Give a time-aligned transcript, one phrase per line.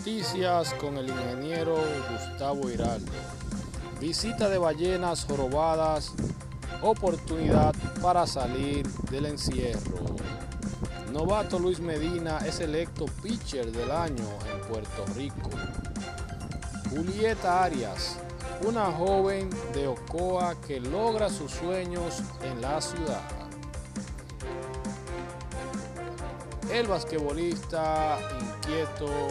[0.00, 1.76] Noticias con el ingeniero
[2.10, 3.12] Gustavo Hiraldo.
[4.00, 6.14] Visita de ballenas jorobadas,
[6.80, 10.16] oportunidad para salir del encierro.
[11.12, 15.50] Novato Luis Medina es electo pitcher del año en Puerto Rico.
[16.88, 18.16] Julieta Arias,
[18.66, 23.20] una joven de Ocoa que logra sus sueños en la ciudad.
[26.72, 29.28] El basquetbolista inquieto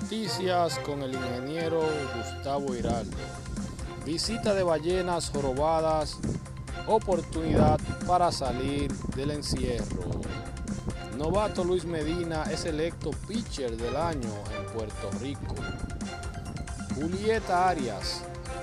[0.00, 1.80] Noticias con el ingeniero
[2.14, 3.16] Gustavo Hiraldo.
[4.04, 6.18] Visita de ballenas jorobadas,
[6.86, 10.20] oportunidad para salir del encierro.
[11.16, 15.54] Novato Luis Medina es electo pitcher del año en Puerto Rico.
[16.94, 18.20] Julieta Arias,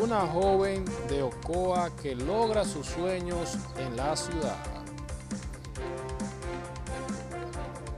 [0.00, 4.64] una joven de Ocoa que logra sus sueños en la ciudad.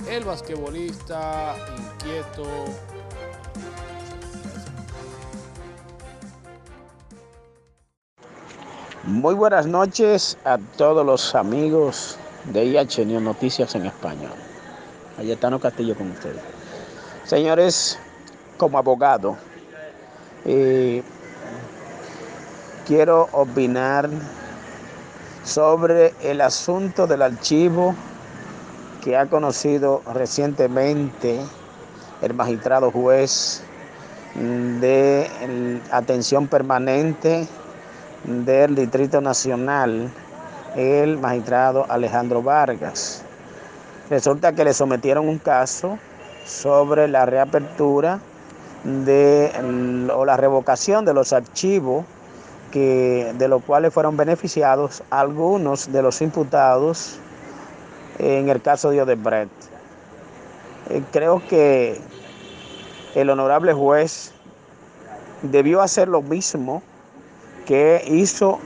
[0.09, 2.65] El basquetbolista inquieto
[9.05, 12.19] Muy buenas noches a todos los amigos
[12.53, 14.33] de IH News Noticias en Español.
[15.17, 16.43] Ayetano Castillo con ustedes.
[17.25, 17.97] Señores,
[18.57, 19.37] como abogado,
[20.45, 21.05] eh,
[22.89, 24.11] quiero opinar
[25.45, 27.95] sobre el asunto del archivo
[29.05, 31.41] que ha conocido recientemente
[32.21, 33.63] el magistrado juez
[34.35, 37.47] de atención permanente
[38.25, 40.11] del Distrito Nacional,
[40.77, 43.23] el magistrado Alejandro Vargas.
[44.11, 45.99] Resulta que le sometieron un caso
[46.45, 48.21] sobre la reapertura
[48.85, 49.51] de,
[50.15, 52.05] o la revocación de los archivos
[52.71, 57.19] que, de los cuales fueron beneficiados algunos de los imputados
[58.19, 59.51] en el caso de Odebrecht.
[60.91, 62.01] Eh, creo que
[63.15, 64.33] el honorable juez
[65.43, 66.83] debió hacer lo mismo
[67.69, 68.59] que hizo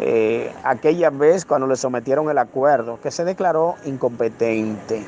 [0.00, 5.06] eh, aquella vez cuando le sometieron el acuerdo, que se declaró incompetente.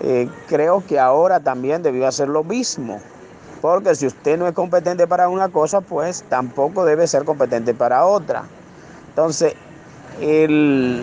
[0.00, 3.00] Eh, creo que ahora también debió hacer lo mismo,
[3.62, 8.04] porque si usted no es competente para una cosa, pues tampoco debe ser competente para
[8.04, 8.44] otra.
[9.08, 9.54] Entonces,
[10.20, 11.02] el,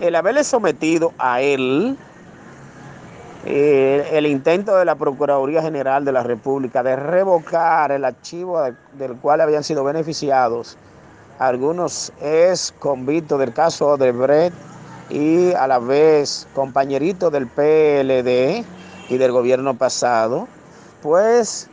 [0.00, 1.98] el haberle sometido a él
[3.48, 8.60] el intento de la Procuraduría General de la República de revocar el archivo
[8.94, 10.76] del cual habían sido beneficiados
[11.38, 14.52] algunos ex convictos del caso de Brett
[15.08, 18.64] y a la vez compañeritos del PLD
[19.08, 20.46] y del gobierno pasado,
[21.02, 21.70] pues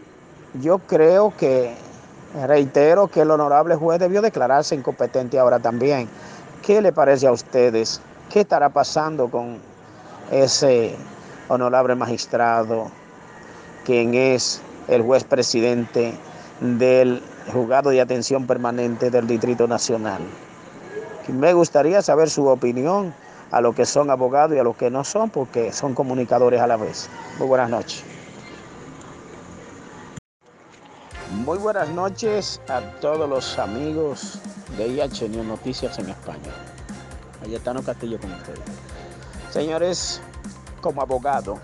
[0.62, 1.76] yo creo que,
[2.48, 6.08] reitero que el honorable juez debió declararse incompetente ahora también.
[6.62, 8.00] ¿Qué le parece a ustedes?
[8.30, 9.58] ¿Qué estará pasando con
[10.32, 10.96] ese
[11.48, 12.92] honorable magistrado,
[13.86, 16.14] quien es el juez presidente
[16.60, 20.22] del juzgado de atención permanente del Distrito Nacional.
[21.28, 23.14] Me gustaría saber su opinión
[23.52, 26.68] a los que son abogados y a los que no son, porque son comunicadores a
[26.68, 27.10] la vez.
[27.40, 28.04] Muy buenas noches.
[31.32, 34.40] Muy buenas noches a todos los amigos
[34.78, 36.52] de IH News Noticias en España.
[37.44, 38.60] Ayetano Castillo con ustedes.
[39.52, 40.22] Señores,
[40.86, 41.58] como abogado,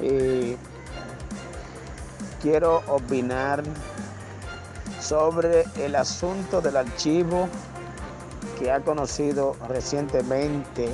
[0.00, 0.56] eh,
[2.40, 3.62] quiero opinar
[4.98, 7.46] sobre el asunto del archivo
[8.58, 10.88] que ha conocido recientemente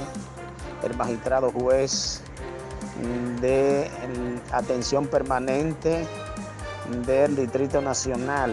[0.83, 2.23] el magistrado juez
[3.41, 3.89] de
[4.51, 6.05] atención permanente
[7.07, 8.51] del Distrito Nacional,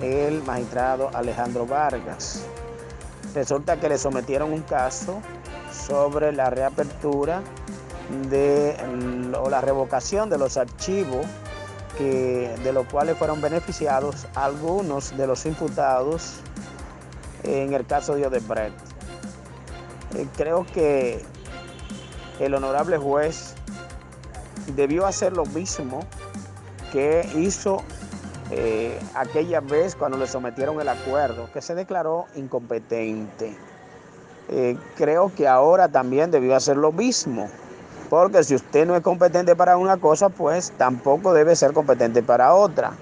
[0.00, 2.42] el magistrado Alejandro Vargas.
[3.32, 5.22] Resulta que le sometieron un caso
[5.86, 7.42] sobre la reapertura
[8.28, 8.76] de,
[9.38, 11.26] o la revocación de los archivos
[11.98, 16.34] que, de los cuales fueron beneficiados algunos de los imputados
[17.42, 18.74] en el caso de Odebrecht.
[20.14, 21.24] Eh, creo que
[22.40, 23.54] el honorable juez
[24.74, 26.00] debió hacer lo mismo
[26.92, 27.82] que hizo
[28.50, 33.56] eh, aquella vez cuando le sometieron el acuerdo, que se declaró incompetente.
[34.48, 37.48] Eh, creo que ahora también debió hacer lo mismo.
[38.08, 42.54] Porque si usted no es competente para una cosa, pues tampoco debe ser competente para
[42.54, 42.92] otra.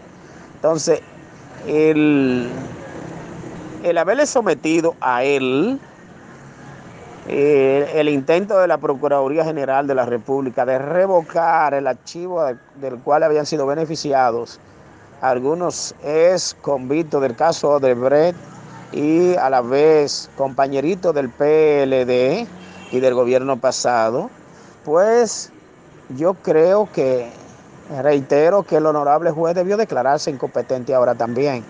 [0.57, 1.01] Entonces,
[1.67, 2.49] el,
[3.83, 5.79] el haberle sometido a él
[7.29, 12.45] el, intento de la Procuraduría General de la República de revocar el archivo
[12.77, 14.61] del cual habían sido beneficiados
[15.21, 18.37] algunos ex convictos del caso de Brett
[18.93, 22.47] y a la vez compañerito del PLD
[22.93, 24.29] y del gobierno pasado,
[24.85, 25.51] pues
[26.11, 27.31] yo creo que,
[28.03, 31.65] reitero que el honorable juez debió declararse incompetente ahora también.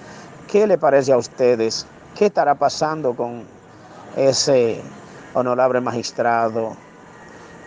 [0.51, 1.87] ¿Qué le parece a ustedes?
[2.17, 3.45] ¿Qué estará pasando con
[4.17, 4.81] ese
[5.35, 6.77] honorable magistrado,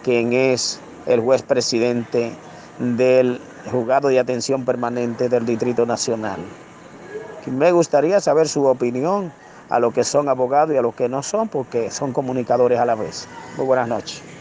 [0.04, 2.34] quien es el juez presidente
[2.80, 3.42] del
[3.72, 6.40] juzgado de atención permanente del Distrito Nacional?
[7.48, 9.32] Me gustaría saber su opinión
[9.70, 12.86] a los que son abogados y a los que no son, porque son comunicadores a
[12.86, 13.28] la vez.
[13.58, 14.37] Muy buenas noches.